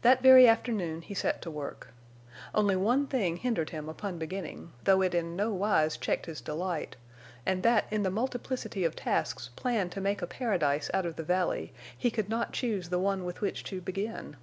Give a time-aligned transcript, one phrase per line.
[0.00, 1.86] That very afternoon he set to work.
[2.52, 6.96] Only one thing hindered him upon beginning, though it in no wise checked his delight,
[7.46, 11.22] and that in the multiplicity of tasks planned to make a paradise out of the
[11.22, 14.36] valley he could not choose the one with which to begin.